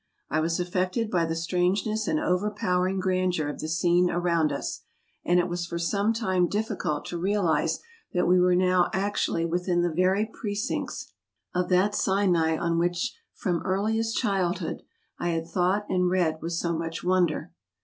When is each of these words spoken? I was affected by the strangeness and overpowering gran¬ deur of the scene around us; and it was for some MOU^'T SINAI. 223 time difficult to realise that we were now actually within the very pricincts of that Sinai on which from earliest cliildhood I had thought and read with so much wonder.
I 0.31 0.39
was 0.39 0.59
affected 0.59 1.11
by 1.11 1.25
the 1.27 1.35
strangeness 1.35 2.07
and 2.07 2.19
overpowering 2.19 2.99
gran¬ 2.99 3.31
deur 3.31 3.49
of 3.51 3.59
the 3.59 3.67
scene 3.67 4.09
around 4.09 4.51
us; 4.51 4.81
and 5.23 5.37
it 5.39 5.47
was 5.47 5.67
for 5.67 5.77
some 5.77 6.07
MOU^'T 6.09 6.17
SINAI. 6.17 6.21
223 6.23 6.39
time 6.39 6.47
difficult 6.49 7.05
to 7.05 7.17
realise 7.19 7.79
that 8.13 8.27
we 8.27 8.39
were 8.39 8.55
now 8.55 8.89
actually 8.93 9.45
within 9.45 9.83
the 9.83 9.93
very 9.93 10.25
pricincts 10.25 11.11
of 11.53 11.69
that 11.69 11.93
Sinai 11.93 12.57
on 12.57 12.79
which 12.79 13.15
from 13.35 13.61
earliest 13.63 14.17
cliildhood 14.17 14.79
I 15.19 15.29
had 15.29 15.45
thought 15.47 15.85
and 15.87 16.09
read 16.09 16.41
with 16.41 16.53
so 16.53 16.75
much 16.75 17.03
wonder. 17.03 17.51